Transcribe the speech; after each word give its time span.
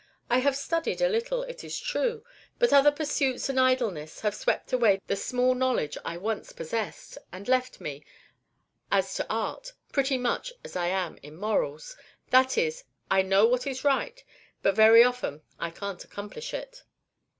I 0.31 0.39
have 0.39 0.55
studied 0.55 0.99
a 0.99 1.07
little, 1.07 1.43
it 1.43 1.63
is 1.63 1.79
true; 1.79 2.23
but 2.57 2.73
other 2.73 2.89
pursuits 2.91 3.49
and 3.49 3.59
idleness 3.59 4.21
have 4.21 4.33
swept 4.33 4.73
away 4.73 4.99
the 5.05 5.15
small 5.15 5.53
knowledge 5.53 5.95
I 6.03 6.17
once 6.17 6.53
possessed, 6.53 7.19
and 7.31 7.47
left 7.47 7.79
me, 7.79 8.03
as 8.91 9.13
to 9.13 9.27
art, 9.29 9.73
pretty 9.91 10.17
much 10.17 10.53
as 10.63 10.75
I 10.75 10.87
am 10.87 11.19
in 11.21 11.35
morals, 11.35 11.95
that 12.31 12.57
is, 12.57 12.83
I 13.11 13.21
know 13.21 13.45
what 13.45 13.67
is 13.67 13.83
right, 13.83 14.23
but 14.63 14.73
very 14.75 15.03
often 15.03 15.43
I 15.59 15.69
can't 15.69 16.03
accomplish 16.03 16.51
it." 16.51 16.81